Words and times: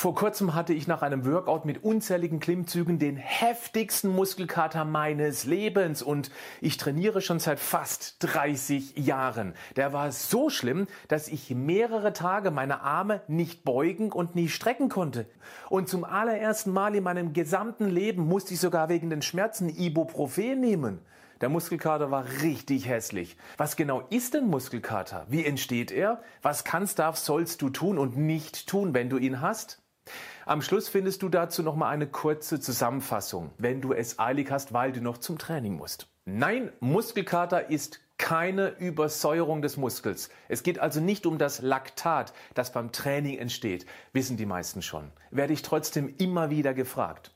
Vor 0.00 0.14
kurzem 0.14 0.54
hatte 0.54 0.72
ich 0.72 0.86
nach 0.86 1.02
einem 1.02 1.26
Workout 1.26 1.66
mit 1.66 1.84
unzähligen 1.84 2.40
Klimmzügen 2.40 2.98
den 2.98 3.18
heftigsten 3.18 4.08
Muskelkater 4.08 4.86
meines 4.86 5.44
Lebens 5.44 6.00
und 6.00 6.30
ich 6.62 6.78
trainiere 6.78 7.20
schon 7.20 7.38
seit 7.38 7.60
fast 7.60 8.16
30 8.20 8.96
Jahren. 8.96 9.52
Der 9.76 9.92
war 9.92 10.10
so 10.10 10.48
schlimm, 10.48 10.86
dass 11.08 11.28
ich 11.28 11.50
mehrere 11.50 12.14
Tage 12.14 12.50
meine 12.50 12.80
Arme 12.80 13.20
nicht 13.28 13.62
beugen 13.62 14.10
und 14.10 14.34
nie 14.34 14.48
strecken 14.48 14.88
konnte. 14.88 15.26
Und 15.68 15.90
zum 15.90 16.04
allerersten 16.04 16.72
Mal 16.72 16.94
in 16.94 17.04
meinem 17.04 17.34
gesamten 17.34 17.90
Leben 17.90 18.26
musste 18.26 18.54
ich 18.54 18.60
sogar 18.60 18.88
wegen 18.88 19.10
den 19.10 19.20
Schmerzen 19.20 19.68
Ibuprofen 19.68 20.60
nehmen. 20.60 21.00
Der 21.42 21.50
Muskelkater 21.50 22.10
war 22.10 22.24
richtig 22.40 22.88
hässlich. 22.88 23.36
Was 23.58 23.76
genau 23.76 24.00
ist 24.08 24.32
denn 24.32 24.46
Muskelkater? 24.46 25.26
Wie 25.28 25.44
entsteht 25.44 25.90
er? 25.90 26.22
Was 26.40 26.64
kannst, 26.64 26.98
darfst, 26.98 27.26
sollst 27.26 27.60
du 27.60 27.68
tun 27.68 27.98
und 27.98 28.16
nicht 28.16 28.66
tun, 28.66 28.94
wenn 28.94 29.10
du 29.10 29.18
ihn 29.18 29.42
hast? 29.42 29.82
Am 30.46 30.62
Schluss 30.62 30.88
findest 30.88 31.22
du 31.22 31.28
dazu 31.28 31.62
noch 31.62 31.76
mal 31.76 31.88
eine 31.88 32.06
kurze 32.06 32.58
Zusammenfassung, 32.60 33.52
wenn 33.58 33.80
du 33.80 33.92
es 33.92 34.18
eilig 34.18 34.50
hast, 34.50 34.72
weil 34.72 34.92
du 34.92 35.00
noch 35.00 35.18
zum 35.18 35.38
Training 35.38 35.76
musst. 35.76 36.08
Nein, 36.24 36.72
Muskelkater 36.80 37.70
ist 37.70 38.00
keine 38.18 38.68
Übersäuerung 38.78 39.62
des 39.62 39.76
Muskels. 39.76 40.28
Es 40.48 40.62
geht 40.62 40.78
also 40.78 41.00
nicht 41.00 41.24
um 41.24 41.38
das 41.38 41.62
Laktat, 41.62 42.34
das 42.54 42.72
beim 42.72 42.92
Training 42.92 43.38
entsteht, 43.38 43.86
wissen 44.12 44.36
die 44.36 44.46
meisten 44.46 44.82
schon. 44.82 45.10
Werde 45.30 45.52
ich 45.52 45.62
trotzdem 45.62 46.14
immer 46.18 46.50
wieder 46.50 46.74
gefragt. 46.74 47.34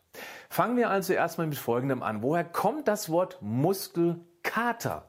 Fangen 0.49 0.77
wir 0.77 0.91
also 0.91 1.13
erstmal 1.13 1.47
mit 1.47 1.57
Folgendem 1.57 2.03
an. 2.03 2.23
Woher 2.23 2.45
kommt 2.45 2.87
das 2.87 3.09
Wort 3.09 3.39
Muskelkater? 3.41 5.09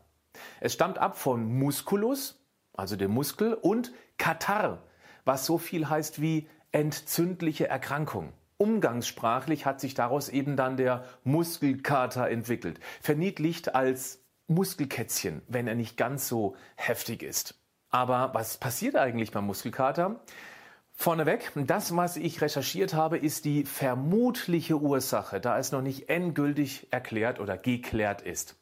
Es 0.59 0.73
stammt 0.73 0.97
ab 0.97 1.17
von 1.17 1.45
Musculus, 1.59 2.40
also 2.73 2.95
dem 2.95 3.12
Muskel, 3.12 3.53
und 3.53 3.92
Katar, 4.17 4.84
was 5.25 5.45
so 5.45 5.58
viel 5.58 5.90
heißt 5.90 6.22
wie 6.22 6.47
entzündliche 6.76 7.70
Erkrankung. 7.70 8.34
Umgangssprachlich 8.58 9.66
hat 9.66 9.80
sich 9.80 9.94
daraus 9.94 10.28
eben 10.28 10.58
dann 10.58 10.76
der 10.76 11.06
Muskelkater 11.23 12.30
entwickelt, 12.30 12.81
verniedlicht 13.02 13.76
als 13.76 14.22
Muskelkätzchen, 14.48 15.42
wenn 15.48 15.68
er 15.68 15.76
nicht 15.76 15.96
ganz 15.96 16.28
so 16.28 16.58
heftig 16.76 17.23
ist. 17.23 17.56
Aber 17.92 18.31
was 18.34 18.58
passiert 18.58 18.98
eigentlich 18.98 19.31
beim 19.31 19.46
Muskelkater? 19.46 20.20
Vorneweg, 20.92 21.52
das, 21.56 21.96
was 21.96 22.18
ich 22.18 22.42
recherchiert 22.42 22.94
habe, 22.94 23.18
ist 23.18 23.46
die 23.46 23.64
vermutliche 23.64 24.78
Ursache, 24.78 25.40
da 25.40 25.58
es 25.58 25.72
noch 25.72 25.81
nicht 25.81 26.09
endgültig 26.09 26.88
erklärt 26.92 27.40
oder 27.40 27.58
geklärt 27.58 28.22
ist. 28.22 28.58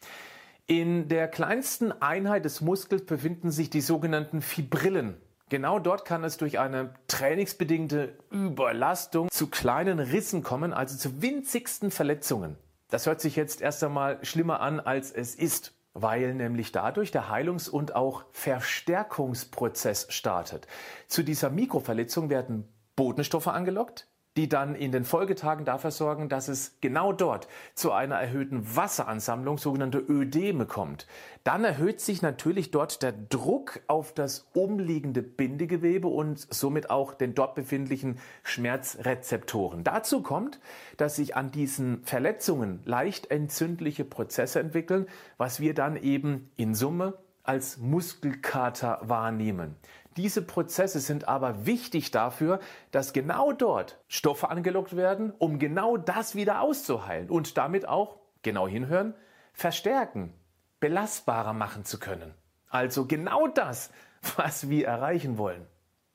In 0.67 1.07
der 1.07 1.27
kleinsten 1.27 1.91
Einheit 1.91 2.45
des 2.45 2.61
Muskels 2.61 3.05
befinden 3.05 3.49
sich 3.49 3.71
die 3.71 3.81
sogenannten 3.81 4.41
Fibrillen. 4.43 5.17
Genau 5.53 5.77
dort 5.77 6.03
kann 6.03 6.23
es 6.23 6.37
durch 6.37 6.57
eine 6.57 6.95
trainingsbedingte 7.07 8.17
Überlastung 8.31 9.29
zu 9.29 9.51
kleinen 9.51 9.99
Rissen 9.99 10.41
kommen, 10.41 10.73
also 10.73 10.97
zu 10.97 11.21
winzigsten 11.21 11.91
Verletzungen. 11.91 12.57
Das 12.89 13.05
hört 13.05 13.21
sich 13.21 13.35
jetzt 13.35 13.61
erst 13.61 13.83
einmal 13.83 14.17
schlimmer 14.25 14.61
an, 14.61 14.79
als 14.79 15.11
es 15.11 15.35
ist, 15.35 15.75
weil 15.93 16.33
nämlich 16.33 16.71
dadurch 16.71 17.11
der 17.11 17.29
Heilungs- 17.29 17.69
und 17.69 17.93
auch 17.93 18.25
Verstärkungsprozess 18.31 20.07
startet. 20.09 20.65
Zu 21.07 21.21
dieser 21.21 21.51
Mikroverletzung 21.51 22.31
werden 22.31 22.67
Botenstoffe 22.95 23.45
angelockt, 23.45 24.07
die 24.35 24.49
dann 24.49 24.75
in 24.75 24.91
den 24.91 25.03
Folgetagen 25.03 25.63
dafür 25.63 25.91
sorgen, 25.91 26.27
dass 26.27 26.47
es 26.47 26.75
genau 26.81 27.13
dort 27.13 27.47
zu 27.75 27.91
einer 27.91 28.15
erhöhten 28.15 28.75
Wasseransammlung, 28.75 29.57
sogenannte 29.57 29.99
Ödeme, 29.99 30.65
kommt. 30.65 31.07
Dann 31.43 31.63
erhöht 31.63 31.99
sich 31.99 32.21
natürlich 32.21 32.71
dort 32.71 33.03
der 33.03 33.11
Druck 33.11 33.81
auf 33.87 34.13
das 34.13 34.47
umliegende 34.53 35.21
Bindegewebe 35.21 36.07
und 36.07 36.47
somit 36.53 36.89
auch 36.89 37.13
den 37.13 37.35
dort 37.35 37.53
befindlichen 37.53 38.17
Schmerzrezeptoren. 38.43 39.83
Dazu 39.83 40.21
kommt, 40.21 40.59
dass 40.97 41.15
sich 41.15 41.35
an 41.35 41.51
diesen 41.51 42.03
Verletzungen 42.03 42.81
leicht 42.85 43.29
entzündliche 43.29 44.05
Prozesse 44.05 44.59
entwickeln, 44.59 45.07
was 45.37 45.59
wir 45.59 45.73
dann 45.73 45.95
eben 45.95 46.49
in 46.55 46.73
Summe 46.73 47.17
als 47.43 47.77
Muskelkater 47.77 48.99
wahrnehmen. 49.03 49.75
Diese 50.17 50.41
Prozesse 50.41 50.99
sind 50.99 51.27
aber 51.27 51.65
wichtig 51.65 52.11
dafür, 52.11 52.59
dass 52.91 53.13
genau 53.13 53.51
dort 53.51 53.99
Stoffe 54.07 54.49
angelockt 54.49 54.95
werden, 54.95 55.33
um 55.37 55.59
genau 55.59 55.97
das 55.97 56.35
wieder 56.35 56.61
auszuheilen 56.61 57.29
und 57.29 57.57
damit 57.57 57.87
auch, 57.87 58.17
genau 58.43 58.67
hinhören, 58.67 59.15
verstärken, 59.53 60.33
belastbarer 60.79 61.53
machen 61.53 61.85
zu 61.85 61.99
können. 61.99 62.33
Also 62.69 63.05
genau 63.05 63.47
das, 63.47 63.91
was 64.35 64.69
wir 64.69 64.87
erreichen 64.87 65.37
wollen. 65.37 65.65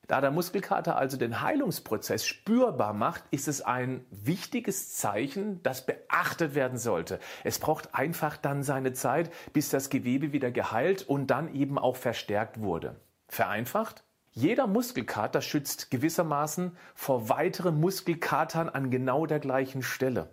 Da 0.09 0.21
der 0.21 0.31
Muskelkater 0.31 0.97
also 0.97 1.17
den 1.17 1.39
Heilungsprozess 1.41 2.25
spürbar 2.25 2.93
macht, 2.93 3.25
ist 3.29 3.47
es 3.47 3.61
ein 3.61 4.03
wichtiges 4.09 4.95
Zeichen, 4.95 5.61
das 5.61 5.85
beachtet 5.85 6.55
werden 6.55 6.79
sollte. 6.79 7.19
Es 7.43 7.59
braucht 7.59 7.93
einfach 7.93 8.35
dann 8.35 8.63
seine 8.63 8.93
Zeit, 8.93 9.31
bis 9.53 9.69
das 9.69 9.91
Gewebe 9.91 10.33
wieder 10.33 10.49
geheilt 10.49 11.03
und 11.03 11.27
dann 11.27 11.53
eben 11.53 11.77
auch 11.77 11.95
verstärkt 11.95 12.59
wurde. 12.59 12.95
Vereinfacht? 13.27 14.03
Jeder 14.31 14.65
Muskelkater 14.65 15.43
schützt 15.43 15.91
gewissermaßen 15.91 16.75
vor 16.95 17.29
weiteren 17.29 17.79
Muskelkatern 17.79 18.67
an 18.67 18.89
genau 18.89 19.27
der 19.27 19.39
gleichen 19.39 19.83
Stelle. 19.83 20.31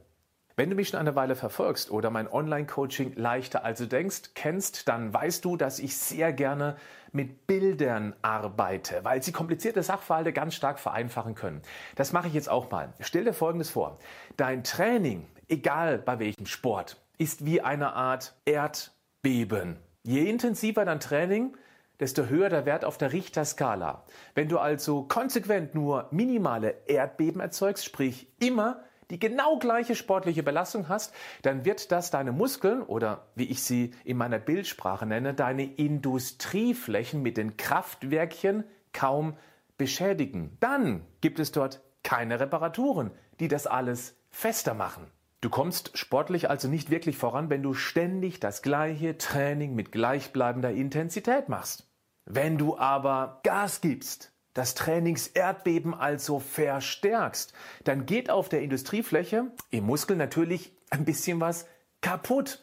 Wenn 0.58 0.70
du 0.70 0.76
mich 0.76 0.88
schon 0.88 0.98
eine 0.98 1.14
Weile 1.14 1.36
verfolgst 1.36 1.90
oder 1.90 2.08
mein 2.08 2.32
Online-Coaching 2.32 3.12
leichter 3.16 3.62
also 3.62 3.84
denkst, 3.84 4.30
kennst, 4.34 4.88
dann 4.88 5.12
weißt 5.12 5.44
du, 5.44 5.58
dass 5.58 5.78
ich 5.78 5.98
sehr 5.98 6.32
gerne 6.32 6.76
mit 7.12 7.46
Bildern 7.46 8.16
arbeite, 8.22 9.04
weil 9.04 9.22
sie 9.22 9.32
komplizierte 9.32 9.82
Sachverhalte 9.82 10.32
ganz 10.32 10.54
stark 10.54 10.78
vereinfachen 10.78 11.34
können. 11.34 11.60
Das 11.94 12.14
mache 12.14 12.28
ich 12.28 12.32
jetzt 12.32 12.48
auch 12.48 12.70
mal. 12.70 12.94
Stell 13.00 13.24
dir 13.24 13.34
Folgendes 13.34 13.68
vor. 13.68 13.98
Dein 14.38 14.64
Training, 14.64 15.26
egal 15.48 15.98
bei 15.98 16.18
welchem 16.20 16.46
Sport, 16.46 16.96
ist 17.18 17.44
wie 17.44 17.60
eine 17.60 17.92
Art 17.92 18.34
Erdbeben. 18.46 19.76
Je 20.04 20.22
intensiver 20.24 20.86
dein 20.86 21.00
Training, 21.00 21.54
desto 22.00 22.28
höher 22.28 22.48
der 22.48 22.64
Wert 22.64 22.86
auf 22.86 22.96
der 22.96 23.12
Richterskala. 23.12 24.04
Wenn 24.34 24.48
du 24.48 24.58
also 24.58 25.02
konsequent 25.02 25.74
nur 25.74 26.08
minimale 26.12 26.76
Erdbeben 26.86 27.42
erzeugst, 27.42 27.84
sprich 27.84 28.32
immer 28.38 28.80
die 29.10 29.18
genau 29.18 29.58
gleiche 29.58 29.94
sportliche 29.94 30.42
Belastung 30.42 30.88
hast, 30.88 31.14
dann 31.42 31.64
wird 31.64 31.92
das 31.92 32.10
deine 32.10 32.32
Muskeln 32.32 32.82
oder 32.82 33.26
wie 33.34 33.44
ich 33.44 33.62
sie 33.62 33.92
in 34.04 34.16
meiner 34.16 34.38
Bildsprache 34.38 35.06
nenne, 35.06 35.34
deine 35.34 35.64
Industrieflächen 35.64 37.22
mit 37.22 37.36
den 37.36 37.56
Kraftwerkchen 37.56 38.64
kaum 38.92 39.36
beschädigen. 39.78 40.56
Dann 40.60 41.04
gibt 41.20 41.38
es 41.38 41.52
dort 41.52 41.82
keine 42.02 42.40
Reparaturen, 42.40 43.10
die 43.40 43.48
das 43.48 43.66
alles 43.66 44.16
fester 44.30 44.74
machen. 44.74 45.10
Du 45.40 45.50
kommst 45.50 45.96
sportlich 45.96 46.48
also 46.50 46.66
nicht 46.66 46.90
wirklich 46.90 47.16
voran, 47.16 47.50
wenn 47.50 47.62
du 47.62 47.74
ständig 47.74 48.40
das 48.40 48.62
gleiche 48.62 49.18
Training 49.18 49.74
mit 49.74 49.92
gleichbleibender 49.92 50.70
Intensität 50.70 51.48
machst. 51.48 51.88
Wenn 52.24 52.58
du 52.58 52.76
aber 52.78 53.40
Gas 53.44 53.80
gibst, 53.80 54.32
das 54.56 54.74
Trainingserdbeben 54.74 55.92
also 55.92 56.40
verstärkst, 56.40 57.52
dann 57.84 58.06
geht 58.06 58.30
auf 58.30 58.48
der 58.48 58.62
Industriefläche 58.62 59.50
im 59.70 59.84
Muskel 59.84 60.16
natürlich 60.16 60.72
ein 60.88 61.04
bisschen 61.04 61.40
was 61.40 61.66
kaputt. 62.00 62.62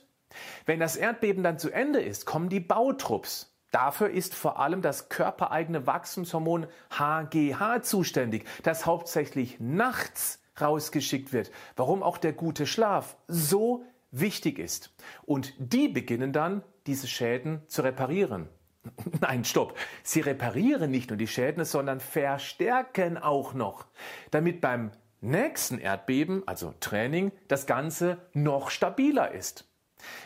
Wenn 0.65 0.79
das 0.79 0.95
Erdbeben 0.95 1.43
dann 1.43 1.59
zu 1.59 1.69
Ende 1.69 2.01
ist, 2.01 2.25
kommen 2.25 2.49
die 2.49 2.59
Bautrupps. 2.59 3.55
Dafür 3.69 4.09
ist 4.09 4.33
vor 4.33 4.59
allem 4.59 4.81
das 4.81 5.09
körpereigene 5.09 5.85
Wachstumshormon 5.85 6.65
HGH 6.89 7.83
zuständig, 7.83 8.45
das 8.63 8.87
hauptsächlich 8.87 9.59
nachts 9.59 10.41
rausgeschickt 10.59 11.31
wird, 11.31 11.51
warum 11.75 12.01
auch 12.01 12.17
der 12.17 12.33
gute 12.33 12.65
Schlaf 12.65 13.17
so 13.27 13.85
wichtig 14.09 14.57
ist. 14.57 14.91
Und 15.23 15.53
die 15.59 15.89
beginnen 15.89 16.33
dann, 16.33 16.63
diese 16.87 17.07
Schäden 17.07 17.61
zu 17.67 17.83
reparieren. 17.83 18.49
Nein, 19.21 19.45
stopp. 19.45 19.77
Sie 20.03 20.21
reparieren 20.21 20.91
nicht 20.91 21.09
nur 21.09 21.17
die 21.17 21.27
Schäden, 21.27 21.65
sondern 21.65 21.99
verstärken 21.99 23.17
auch 23.17 23.53
noch, 23.53 23.85
damit 24.31 24.61
beim 24.61 24.91
nächsten 25.21 25.79
Erdbeben, 25.79 26.43
also 26.45 26.73
Training, 26.79 27.31
das 27.47 27.65
Ganze 27.65 28.17
noch 28.33 28.69
stabiler 28.69 29.31
ist. 29.31 29.65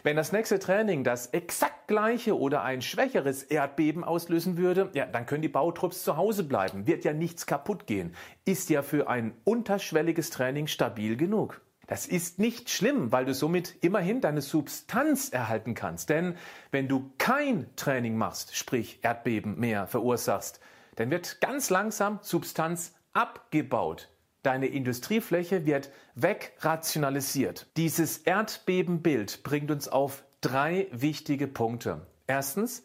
Wenn 0.01 0.15
das 0.15 0.31
nächste 0.31 0.57
Training 0.57 1.03
das 1.03 1.27
exakt 1.27 1.87
gleiche 1.87 2.37
oder 2.37 2.63
ein 2.63 2.81
schwächeres 2.81 3.43
Erdbeben 3.43 4.03
auslösen 4.03 4.57
würde, 4.57 4.89
ja, 4.93 5.05
dann 5.05 5.27
können 5.27 5.43
die 5.43 5.49
Bautrupps 5.49 6.03
zu 6.03 6.17
Hause 6.17 6.43
bleiben, 6.43 6.87
wird 6.87 7.05
ja 7.05 7.13
nichts 7.13 7.45
kaputt 7.45 7.85
gehen, 7.85 8.15
ist 8.43 8.71
ja 8.71 8.81
für 8.81 9.07
ein 9.07 9.33
unterschwelliges 9.43 10.31
Training 10.31 10.65
stabil 10.65 11.15
genug. 11.15 11.61
Das 11.87 12.05
ist 12.05 12.37
nicht 12.37 12.69
schlimm, 12.69 13.13
weil 13.13 13.25
du 13.25 13.33
somit 13.33 13.75
immerhin 13.81 14.19
deine 14.19 14.41
Substanz 14.41 15.29
erhalten 15.29 15.73
kannst. 15.73 16.09
Denn 16.09 16.35
wenn 16.69 16.89
du 16.89 17.11
kein 17.17 17.73
Training 17.77 18.17
machst, 18.17 18.55
sprich 18.57 18.99
Erdbeben 19.03 19.57
mehr 19.57 19.87
verursachst, 19.87 20.59
dann 20.97 21.09
wird 21.09 21.39
ganz 21.39 21.69
langsam 21.69 22.19
Substanz 22.21 22.93
abgebaut. 23.13 24.09
Deine 24.43 24.67
Industriefläche 24.67 25.65
wird 25.65 25.89
wegrationalisiert. 26.15 27.67
Dieses 27.77 28.19
Erdbebenbild 28.19 29.43
bringt 29.43 29.71
uns 29.71 29.87
auf 29.87 30.23
drei 30.41 30.87
wichtige 30.91 31.47
Punkte. 31.47 32.05
Erstens, 32.27 32.83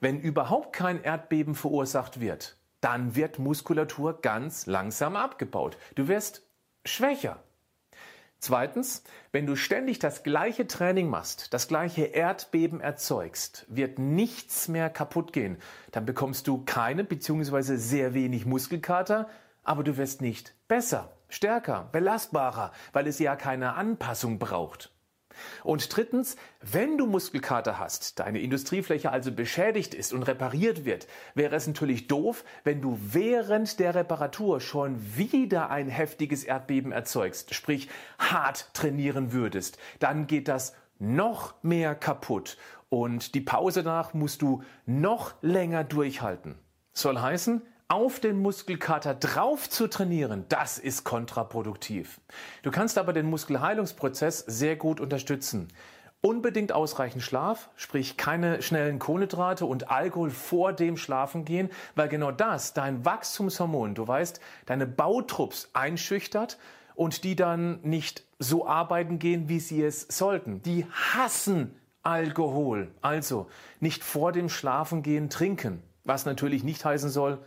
wenn 0.00 0.20
überhaupt 0.20 0.72
kein 0.74 1.02
Erdbeben 1.02 1.54
verursacht 1.54 2.20
wird, 2.20 2.56
dann 2.80 3.14
wird 3.14 3.38
Muskulatur 3.38 4.20
ganz 4.22 4.66
langsam 4.66 5.16
abgebaut. 5.16 5.76
Du 5.94 6.08
wirst 6.08 6.42
schwächer. 6.84 7.42
Zweitens, 8.40 9.02
wenn 9.32 9.46
du 9.46 9.56
ständig 9.56 9.98
das 9.98 10.22
gleiche 10.22 10.66
Training 10.68 11.08
machst, 11.08 11.52
das 11.52 11.66
gleiche 11.66 12.04
Erdbeben 12.04 12.80
erzeugst, 12.80 13.66
wird 13.68 13.98
nichts 13.98 14.68
mehr 14.68 14.90
kaputt 14.90 15.32
gehen. 15.32 15.58
Dann 15.90 16.06
bekommst 16.06 16.46
du 16.46 16.64
keine 16.64 17.02
bzw. 17.02 17.76
sehr 17.76 18.14
wenig 18.14 18.46
Muskelkater, 18.46 19.28
aber 19.64 19.82
du 19.82 19.96
wirst 19.96 20.22
nicht 20.22 20.54
besser, 20.68 21.12
stärker, 21.28 21.88
belastbarer, 21.90 22.72
weil 22.92 23.08
es 23.08 23.18
ja 23.18 23.34
keine 23.34 23.74
Anpassung 23.74 24.38
braucht. 24.38 24.92
Und 25.62 25.94
drittens, 25.94 26.36
wenn 26.60 26.98
du 26.98 27.06
Muskelkater 27.06 27.78
hast, 27.78 28.18
deine 28.18 28.40
Industriefläche 28.40 29.10
also 29.10 29.32
beschädigt 29.32 29.94
ist 29.94 30.12
und 30.12 30.22
repariert 30.24 30.84
wird, 30.84 31.06
wäre 31.34 31.56
es 31.56 31.66
natürlich 31.66 32.06
doof, 32.06 32.44
wenn 32.64 32.80
du 32.80 32.98
während 33.00 33.78
der 33.78 33.94
Reparatur 33.94 34.60
schon 34.60 35.16
wieder 35.16 35.70
ein 35.70 35.88
heftiges 35.88 36.44
Erdbeben 36.44 36.92
erzeugst, 36.92 37.54
sprich 37.54 37.88
hart 38.18 38.72
trainieren 38.74 39.32
würdest. 39.32 39.78
Dann 39.98 40.26
geht 40.26 40.48
das 40.48 40.74
noch 40.98 41.62
mehr 41.62 41.94
kaputt 41.94 42.56
und 42.88 43.34
die 43.34 43.40
Pause 43.40 43.82
danach 43.82 44.14
musst 44.14 44.42
du 44.42 44.62
noch 44.86 45.34
länger 45.42 45.84
durchhalten. 45.84 46.58
Soll 46.92 47.20
heißen, 47.20 47.62
auf 47.88 48.20
den 48.20 48.40
Muskelkater 48.40 49.14
drauf 49.14 49.70
zu 49.70 49.88
trainieren, 49.88 50.44
das 50.50 50.78
ist 50.78 51.04
kontraproduktiv. 51.04 52.20
Du 52.62 52.70
kannst 52.70 52.98
aber 52.98 53.14
den 53.14 53.30
Muskelheilungsprozess 53.30 54.40
sehr 54.40 54.76
gut 54.76 55.00
unterstützen. 55.00 55.68
Unbedingt 56.20 56.72
ausreichend 56.72 57.22
Schlaf, 57.22 57.70
sprich 57.76 58.18
keine 58.18 58.60
schnellen 58.60 58.98
Kohlenhydrate 58.98 59.64
und 59.64 59.90
Alkohol 59.90 60.30
vor 60.30 60.74
dem 60.74 60.98
Schlafengehen, 60.98 61.70
weil 61.94 62.08
genau 62.08 62.30
das 62.30 62.74
dein 62.74 63.06
Wachstumshormon, 63.06 63.94
du 63.94 64.06
weißt, 64.06 64.40
deine 64.66 64.86
Bautrupps 64.86 65.70
einschüchtert 65.72 66.58
und 66.94 67.24
die 67.24 67.36
dann 67.36 67.80
nicht 67.82 68.24
so 68.38 68.66
arbeiten 68.66 69.18
gehen, 69.18 69.48
wie 69.48 69.60
sie 69.60 69.82
es 69.82 70.02
sollten. 70.10 70.60
Die 70.62 70.86
hassen 70.90 71.74
Alkohol. 72.02 72.90
Also 73.00 73.48
nicht 73.80 74.02
vor 74.04 74.32
dem 74.32 74.48
Schlafengehen 74.48 75.30
trinken, 75.30 75.82
was 76.04 76.26
natürlich 76.26 76.64
nicht 76.64 76.84
heißen 76.84 77.10
soll, 77.10 77.38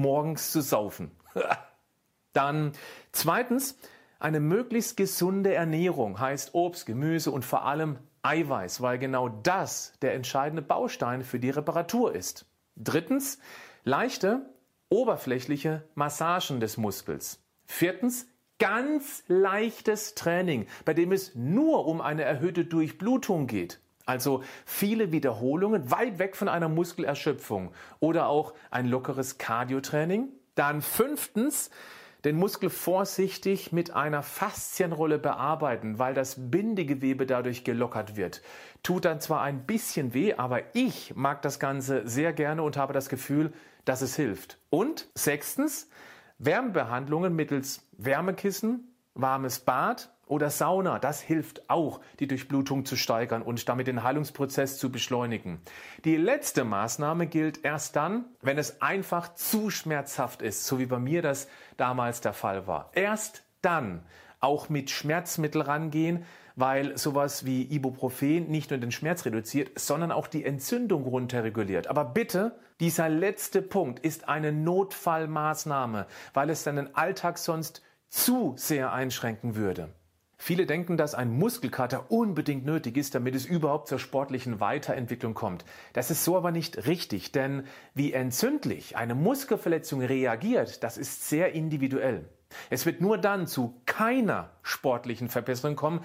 morgens 0.00 0.52
zu 0.52 0.60
saufen. 0.60 1.10
Dann 2.32 2.72
zweitens, 3.12 3.78
eine 4.18 4.40
möglichst 4.40 4.96
gesunde 4.96 5.54
Ernährung 5.54 6.20
heißt 6.20 6.54
Obst, 6.54 6.86
Gemüse 6.86 7.30
und 7.30 7.44
vor 7.44 7.64
allem 7.64 7.98
Eiweiß, 8.22 8.82
weil 8.82 8.98
genau 8.98 9.28
das 9.28 9.94
der 10.02 10.14
entscheidende 10.14 10.62
Baustein 10.62 11.22
für 11.22 11.40
die 11.40 11.50
Reparatur 11.50 12.14
ist. 12.14 12.46
Drittens, 12.76 13.38
leichte, 13.84 14.50
oberflächliche 14.90 15.88
Massagen 15.94 16.60
des 16.60 16.76
Muskels. 16.76 17.42
Viertens, 17.64 18.26
ganz 18.58 19.24
leichtes 19.26 20.14
Training, 20.14 20.66
bei 20.84 20.92
dem 20.92 21.12
es 21.12 21.34
nur 21.34 21.86
um 21.86 22.00
eine 22.00 22.22
erhöhte 22.22 22.64
Durchblutung 22.64 23.46
geht. 23.46 23.80
Also 24.06 24.42
viele 24.64 25.12
Wiederholungen 25.12 25.90
weit 25.90 26.18
weg 26.18 26.36
von 26.36 26.48
einer 26.48 26.68
Muskelerschöpfung 26.68 27.72
oder 28.00 28.26
auch 28.28 28.54
ein 28.70 28.86
lockeres 28.86 29.38
Cardiotraining. 29.38 30.28
Dann 30.54 30.82
fünftens, 30.82 31.70
den 32.24 32.36
Muskel 32.36 32.70
vorsichtig 32.70 33.72
mit 33.72 33.92
einer 33.92 34.22
Faszienrolle 34.22 35.18
bearbeiten, 35.18 35.98
weil 35.98 36.14
das 36.14 36.50
Bindegewebe 36.50 37.26
dadurch 37.26 37.64
gelockert 37.64 38.16
wird. 38.16 38.42
Tut 38.82 39.04
dann 39.04 39.20
zwar 39.20 39.42
ein 39.42 39.64
bisschen 39.64 40.12
weh, 40.12 40.34
aber 40.34 40.62
ich 40.74 41.14
mag 41.14 41.42
das 41.42 41.58
Ganze 41.58 42.06
sehr 42.06 42.32
gerne 42.32 42.62
und 42.62 42.76
habe 42.76 42.92
das 42.92 43.08
Gefühl, 43.08 43.52
dass 43.84 44.02
es 44.02 44.16
hilft. 44.16 44.58
Und 44.68 45.08
sechstens, 45.14 45.88
Wärmebehandlungen 46.38 47.34
mittels 47.34 47.86
Wärmekissen, 47.92 48.94
warmes 49.14 49.60
Bad 49.60 50.10
oder 50.30 50.48
Sauna, 50.50 50.98
das 50.98 51.20
hilft 51.20 51.68
auch, 51.68 52.00
die 52.20 52.26
Durchblutung 52.26 52.84
zu 52.84 52.96
steigern 52.96 53.42
und 53.42 53.68
damit 53.68 53.88
den 53.88 54.02
Heilungsprozess 54.02 54.78
zu 54.78 54.90
beschleunigen. 54.90 55.60
Die 56.04 56.16
letzte 56.16 56.64
Maßnahme 56.64 57.26
gilt 57.26 57.64
erst 57.64 57.96
dann, 57.96 58.24
wenn 58.40 58.56
es 58.56 58.80
einfach 58.80 59.34
zu 59.34 59.70
schmerzhaft 59.70 60.40
ist, 60.40 60.64
so 60.64 60.78
wie 60.78 60.86
bei 60.86 60.98
mir 60.98 61.20
das 61.20 61.48
damals 61.76 62.20
der 62.20 62.32
Fall 62.32 62.66
war. 62.66 62.90
Erst 62.94 63.42
dann 63.60 64.02
auch 64.38 64.68
mit 64.68 64.90
Schmerzmittel 64.90 65.62
rangehen, 65.62 66.24
weil 66.56 66.96
sowas 66.96 67.44
wie 67.44 67.62
Ibuprofen 67.62 68.48
nicht 68.50 68.70
nur 68.70 68.78
den 68.78 68.92
Schmerz 68.92 69.24
reduziert, 69.24 69.78
sondern 69.78 70.12
auch 70.12 70.26
die 70.26 70.44
Entzündung 70.44 71.04
runterreguliert. 71.04 71.88
Aber 71.88 72.04
bitte, 72.04 72.58
dieser 72.80 73.08
letzte 73.08 73.62
Punkt 73.62 73.98
ist 74.00 74.28
eine 74.28 74.52
Notfallmaßnahme, 74.52 76.06
weil 76.34 76.50
es 76.50 76.64
deinen 76.64 76.94
Alltag 76.94 77.38
sonst 77.38 77.82
zu 78.08 78.54
sehr 78.56 78.92
einschränken 78.92 79.54
würde. 79.56 79.90
Viele 80.42 80.64
denken, 80.64 80.96
dass 80.96 81.14
ein 81.14 81.30
Muskelkater 81.36 82.10
unbedingt 82.10 82.64
nötig 82.64 82.96
ist, 82.96 83.14
damit 83.14 83.34
es 83.34 83.44
überhaupt 83.44 83.88
zur 83.88 83.98
sportlichen 83.98 84.58
Weiterentwicklung 84.58 85.34
kommt. 85.34 85.66
Das 85.92 86.10
ist 86.10 86.24
so 86.24 86.34
aber 86.34 86.50
nicht 86.50 86.86
richtig, 86.86 87.30
denn 87.30 87.64
wie 87.92 88.14
entzündlich 88.14 88.96
eine 88.96 89.14
Muskelverletzung 89.14 90.00
reagiert, 90.00 90.82
das 90.82 90.96
ist 90.96 91.28
sehr 91.28 91.52
individuell. 91.52 92.24
Es 92.70 92.86
wird 92.86 93.02
nur 93.02 93.18
dann 93.18 93.46
zu 93.46 93.82
keiner 93.84 94.50
sportlichen 94.62 95.28
Verbesserung 95.28 95.76
kommen, 95.76 96.00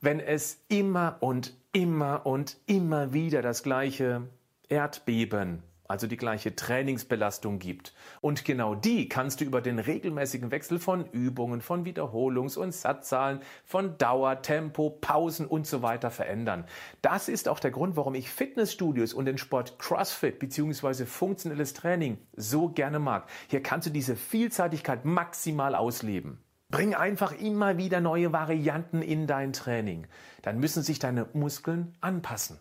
wenn 0.00 0.20
es 0.20 0.62
immer 0.68 1.16
und 1.18 1.52
immer 1.72 2.26
und 2.26 2.58
immer 2.66 3.12
wieder 3.12 3.42
das 3.42 3.64
gleiche 3.64 4.28
Erdbeben, 4.68 5.64
also 5.90 6.06
die 6.06 6.16
gleiche 6.16 6.54
Trainingsbelastung 6.54 7.58
gibt. 7.58 7.92
Und 8.20 8.44
genau 8.44 8.76
die 8.76 9.08
kannst 9.08 9.40
du 9.40 9.44
über 9.44 9.60
den 9.60 9.80
regelmäßigen 9.80 10.52
Wechsel 10.52 10.78
von 10.78 11.04
Übungen, 11.06 11.60
von 11.60 11.84
Wiederholungs- 11.84 12.56
und 12.56 12.72
Satzzahlen, 12.72 13.40
von 13.64 13.98
Dauer, 13.98 14.40
Tempo, 14.40 14.90
Pausen 14.90 15.46
und 15.46 15.66
so 15.66 15.82
weiter 15.82 16.12
verändern. 16.12 16.64
Das 17.02 17.28
ist 17.28 17.48
auch 17.48 17.58
der 17.58 17.72
Grund, 17.72 17.96
warum 17.96 18.14
ich 18.14 18.30
Fitnessstudios 18.30 19.12
und 19.12 19.24
den 19.24 19.36
Sport 19.36 19.80
CrossFit 19.80 20.38
bzw. 20.38 21.06
funktionelles 21.06 21.74
Training 21.74 22.18
so 22.36 22.68
gerne 22.68 23.00
mag. 23.00 23.28
Hier 23.48 23.62
kannst 23.62 23.88
du 23.88 23.90
diese 23.90 24.14
Vielseitigkeit 24.14 25.04
maximal 25.04 25.74
ausleben. 25.74 26.38
Bring 26.70 26.94
einfach 26.94 27.32
immer 27.32 27.78
wieder 27.78 28.00
neue 28.00 28.32
Varianten 28.32 29.02
in 29.02 29.26
dein 29.26 29.52
Training. 29.52 30.06
Dann 30.42 30.60
müssen 30.60 30.84
sich 30.84 31.00
deine 31.00 31.26
Muskeln 31.32 31.96
anpassen. 32.00 32.60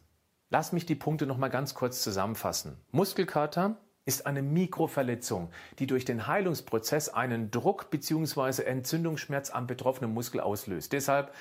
Lass 0.52 0.72
mich 0.72 0.88
die 0.88 0.96
Punkte 0.96 1.28
noch 1.28 1.38
mal 1.38 1.50
ganz 1.50 1.76
kurz 1.76 2.02
zusammenfassen. 2.02 2.76
Muskelkater 2.92 3.78
ist 4.06 4.26
eine 4.26 4.42
Mikroverletzung, 4.42 5.52
die 5.78 5.86
durch 5.86 6.06
den 6.06 6.26
Heilungsprozess 6.26 7.10
einen 7.10 7.52
Druck 7.52 7.92
bzw. 7.92 8.64
Entzündungsschmerz 8.64 9.52
am 9.52 9.68
betroffenen 9.68 10.12
Muskel 10.12 10.42
auslöst. 10.42 10.92
Deshalb, 10.92 11.32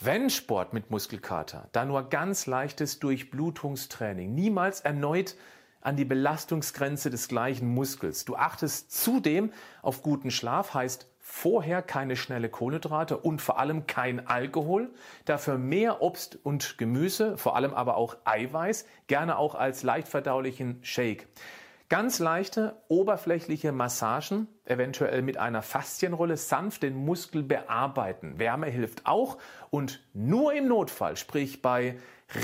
wenn 0.00 0.30
Sport 0.30 0.72
mit 0.72 0.90
Muskelkater, 0.90 1.68
dann 1.72 1.88
nur 1.88 2.08
ganz 2.08 2.46
leichtes 2.46 2.98
Durchblutungstraining, 2.98 4.34
niemals 4.34 4.80
erneut 4.80 5.36
an 5.82 5.96
die 5.96 6.06
Belastungsgrenze 6.06 7.10
des 7.10 7.28
gleichen 7.28 7.68
Muskels. 7.68 8.24
Du 8.24 8.36
achtest 8.36 8.90
zudem 8.90 9.52
auf 9.82 10.02
guten 10.02 10.30
Schlaf, 10.30 10.72
heißt 10.72 11.06
Vorher 11.28 11.82
keine 11.82 12.14
schnelle 12.14 12.48
Kohlenhydrate 12.48 13.18
und 13.18 13.42
vor 13.42 13.58
allem 13.58 13.88
kein 13.88 14.28
Alkohol. 14.28 14.90
Dafür 15.24 15.58
mehr 15.58 16.00
Obst 16.00 16.38
und 16.44 16.78
Gemüse, 16.78 17.36
vor 17.36 17.56
allem 17.56 17.74
aber 17.74 17.96
auch 17.96 18.16
Eiweiß, 18.24 18.86
gerne 19.08 19.36
auch 19.36 19.56
als 19.56 19.82
leicht 19.82 20.06
verdaulichen 20.06 20.78
Shake. 20.82 21.26
Ganz 21.88 22.20
leichte, 22.20 22.76
oberflächliche 22.86 23.72
Massagen, 23.72 24.46
eventuell 24.64 25.20
mit 25.20 25.36
einer 25.36 25.62
Faszienrolle, 25.62 26.36
sanft 26.36 26.84
den 26.84 26.94
Muskel 26.94 27.42
bearbeiten. 27.42 28.38
Wärme 28.38 28.68
hilft 28.68 29.04
auch 29.04 29.36
und 29.70 30.00
nur 30.14 30.54
im 30.54 30.68
Notfall, 30.68 31.16
sprich 31.16 31.60
bei 31.60 31.98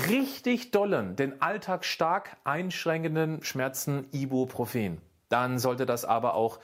richtig 0.09 0.71
dollen, 0.71 1.15
den 1.15 1.41
Alltag 1.41 1.85
stark 1.85 2.35
einschränkenden 2.43 3.43
Schmerzen 3.43 4.07
Ibuprofen. 4.11 5.01
Dann 5.29 5.57
sollte 5.57 5.85
das 5.85 6.03
aber 6.03 6.35
auch 6.35 6.59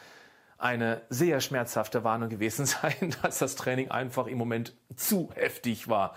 eine 0.60 1.02
sehr 1.10 1.40
schmerzhafte 1.42 2.04
Warnung 2.04 2.30
gewesen 2.30 2.66
sein, 2.68 3.16
dass 3.22 3.40
das 3.40 3.56
Training 3.56 3.90
einfach 3.90 4.28
im 4.28 4.38
Moment 4.38 4.76
zu 4.96 5.30
heftig 5.34 5.88
war, 5.88 6.16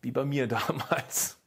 wie 0.00 0.10
bei 0.10 0.24
mir 0.24 0.46
damals. 0.48 1.38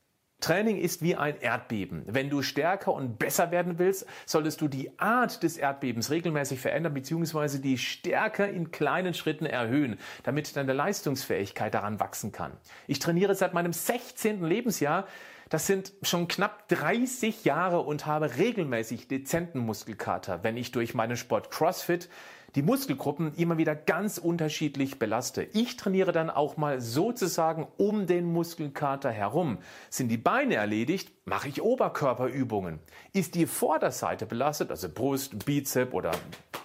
Training 0.41 0.77
ist 0.77 1.01
wie 1.01 1.15
ein 1.15 1.39
Erdbeben. 1.39 2.03
Wenn 2.05 2.29
du 2.29 2.43
stärker 2.43 2.93
und 2.93 3.17
besser 3.17 3.49
werden 3.49 3.79
willst, 3.79 4.05
solltest 4.27 4.61
du 4.61 4.67
die 4.67 4.99
Art 4.99 5.41
des 5.41 5.57
Erdbebens 5.57 6.11
regelmäßig 6.11 6.59
verändern 6.59 6.93
bzw. 6.93 7.57
die 7.57 7.79
Stärke 7.79 8.45
in 8.45 8.69
kleinen 8.69 9.13
Schritten 9.15 9.45
erhöhen, 9.47 9.97
damit 10.23 10.55
deine 10.55 10.73
Leistungsfähigkeit 10.73 11.73
daran 11.73 11.99
wachsen 11.99 12.31
kann. 12.31 12.51
Ich 12.85 12.99
trainiere 12.99 13.33
seit 13.33 13.55
meinem 13.55 13.73
16. 13.73 14.43
Lebensjahr. 14.43 15.07
Das 15.49 15.67
sind 15.67 15.93
schon 16.01 16.27
knapp 16.27 16.67
30 16.67 17.45
Jahre 17.45 17.79
und 17.79 18.05
habe 18.05 18.37
regelmäßig 18.37 19.07
dezenten 19.07 19.59
Muskelkater, 19.59 20.43
wenn 20.43 20.57
ich 20.57 20.71
durch 20.71 20.93
meinen 20.93 21.17
Sport 21.17 21.49
CrossFit 21.49 22.09
die 22.55 22.61
Muskelgruppen 22.61 23.33
immer 23.35 23.57
wieder 23.57 23.75
ganz 23.75 24.17
unterschiedlich 24.17 24.97
belaste. 24.97 25.43
Ich 25.53 25.75
trainiere 25.75 26.13
dann 26.13 26.29
auch 26.29 26.55
mal 26.55 26.79
sozusagen 26.79 27.67
um 27.77 28.07
den 28.07 28.31
Muskelkater 28.31 29.11
herum. 29.11 29.57
Sind 29.89 30.07
die 30.07 30.17
Beine 30.17 30.55
erledigt, 30.55 31.11
mache 31.25 31.49
ich 31.49 31.61
Oberkörperübungen. 31.61 32.79
Ist 33.11 33.35
die 33.35 33.45
Vorderseite 33.45 34.25
belastet, 34.25 34.71
also 34.71 34.87
Brust, 34.89 35.45
Bizep 35.45 35.93
oder 35.93 36.11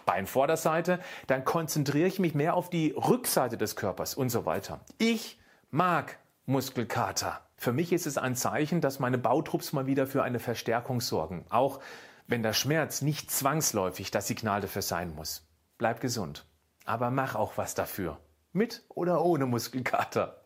Beinvorderseite, 0.06 1.00
dann 1.26 1.44
konzentriere 1.44 2.08
ich 2.08 2.18
mich 2.18 2.34
mehr 2.34 2.54
auf 2.54 2.70
die 2.70 2.92
Rückseite 2.96 3.56
des 3.56 3.76
Körpers 3.76 4.14
und 4.14 4.30
so 4.30 4.46
weiter. 4.46 4.80
Ich 4.98 5.40
mag 5.70 6.18
Muskelkater. 6.46 7.40
Für 7.56 7.72
mich 7.72 7.92
ist 7.92 8.06
es 8.06 8.16
ein 8.16 8.36
Zeichen, 8.36 8.80
dass 8.80 9.00
meine 9.00 9.18
Bautrupps 9.18 9.72
mal 9.72 9.86
wieder 9.86 10.06
für 10.06 10.22
eine 10.22 10.38
Verstärkung 10.38 11.00
sorgen. 11.00 11.44
Auch 11.50 11.80
wenn 12.26 12.42
der 12.42 12.52
Schmerz 12.52 13.02
nicht 13.02 13.30
zwangsläufig 13.30 14.10
das 14.10 14.28
Signal 14.28 14.60
dafür 14.60 14.82
sein 14.82 15.14
muss. 15.14 15.49
Bleib 15.80 16.02
gesund. 16.02 16.44
Aber 16.84 17.10
mach 17.10 17.36
auch 17.36 17.56
was 17.56 17.74
dafür. 17.74 18.18
Mit 18.52 18.84
oder 18.90 19.24
ohne 19.24 19.46
Muskelkater. 19.46 20.39